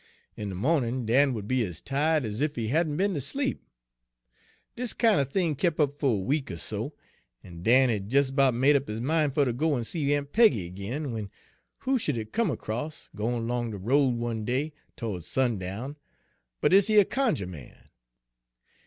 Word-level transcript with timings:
In 0.35 0.49
de 0.49 0.55
mawnin' 0.55 1.05
Dan 1.05 1.31
would 1.35 1.47
be 1.47 1.63
ez 1.63 1.79
ti'ed 1.79 2.25
ez 2.25 2.41
ef 2.41 2.55
he 2.55 2.69
hadn' 2.69 2.97
be'n 2.97 3.13
ter 3.13 3.19
sleep. 3.19 3.63
Dis 4.75 4.93
kin' 4.93 5.19
er 5.19 5.23
thing 5.23 5.53
kep' 5.53 5.79
up 5.79 5.99
fer 5.99 6.07
a 6.07 6.15
week 6.15 6.49
er 6.49 6.57
so, 6.57 6.95
en 7.43 7.61
Dan 7.61 7.89
had 7.91 8.07
des 8.09 8.31
'bout 8.31 8.55
made 8.55 8.75
up 8.75 8.87
his 8.87 8.99
min' 8.99 9.29
fer 9.29 9.45
ter 9.45 9.51
go 9.51 9.75
en 9.77 9.83
see 9.83 10.11
Aun' 10.17 10.25
Peggy 10.25 10.65
ag'in, 10.65 11.03
w'en 11.03 11.29
who 11.81 11.99
sh'd 11.99 12.15
he 12.15 12.25
come 12.25 12.49
across, 12.49 13.11
gwine 13.15 13.47
'long 13.47 13.69
de 13.69 13.77
road 13.77 14.15
one 14.15 14.43
day, 14.43 14.73
to'ds 14.97 15.27
sundown, 15.27 15.95
but 16.61 16.71
dis 16.71 16.89
yer 16.89 17.03
cunjuh 17.03 17.45
man. 17.47 17.89